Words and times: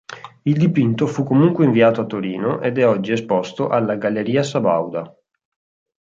Il 0.45 0.57
dipinto 0.57 1.05
fu 1.05 1.23
comunque 1.23 1.63
inviato 1.63 2.01
a 2.01 2.05
Torino 2.07 2.59
ed 2.59 2.79
è 2.79 2.87
oggi 2.87 3.11
esposto 3.11 3.67
alla 3.67 3.97
Galleria 3.97 4.41
Sabauda. 4.41 5.15